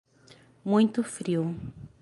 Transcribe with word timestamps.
Muito 0.65 1.03
frio 1.03 1.53